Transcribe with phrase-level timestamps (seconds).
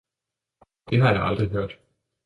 [0.89, 1.77] det har jeg aldrig hørt!